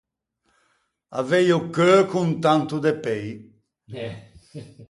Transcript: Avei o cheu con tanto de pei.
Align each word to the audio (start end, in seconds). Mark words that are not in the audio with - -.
Avei 1.19 1.47
o 1.57 1.59
cheu 1.75 2.01
con 2.13 2.29
tanto 2.45 2.75
de 2.85 2.93
pei. 3.05 3.27